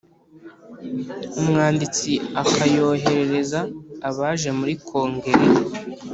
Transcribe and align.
Umwanditsi 1.39 2.11
akayoherereza 2.41 3.59
abaje 4.09 4.49
muri 4.59 4.73
Kongere 4.87 5.45